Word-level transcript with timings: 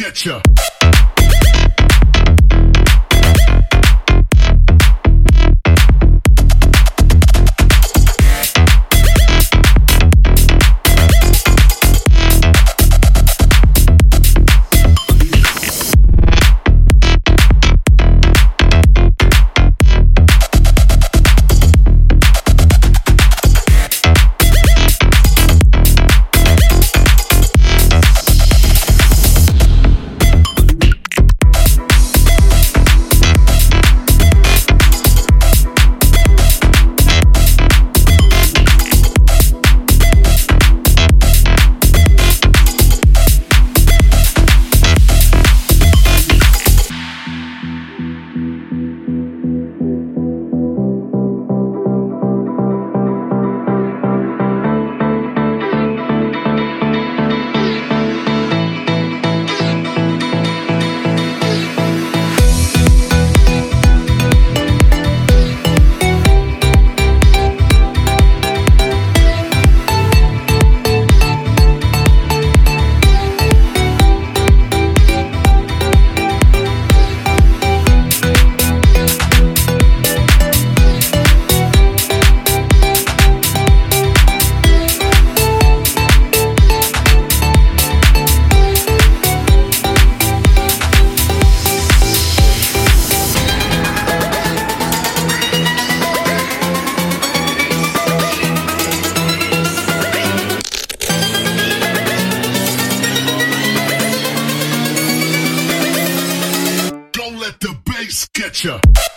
let 0.00 0.04
the 0.04 0.12
bass 0.12 0.22
get 0.24 0.26
ya. 0.26 0.71
Don't 108.02 108.82
let 108.84 109.11